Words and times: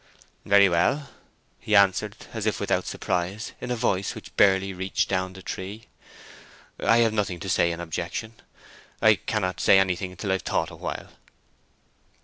"Very 0.45 0.67
well," 0.67 1.11
he 1.59 1.75
answered, 1.75 2.15
as 2.33 2.47
if 2.47 2.59
without 2.59 2.87
surprise, 2.87 3.51
in 3.61 3.69
a 3.69 3.75
voice 3.75 4.15
which 4.15 4.35
barely 4.35 4.73
reached 4.73 5.07
down 5.07 5.33
the 5.33 5.43
tree. 5.43 5.89
"I 6.79 6.97
have 7.05 7.13
nothing 7.13 7.39
to 7.39 7.47
say 7.47 7.71
in 7.71 7.79
objection—I 7.79 9.13
cannot 9.13 9.59
say 9.61 9.77
anything 9.77 10.17
till 10.17 10.31
I've 10.31 10.41
thought 10.41 10.71
a 10.71 10.75
while." 10.75 11.09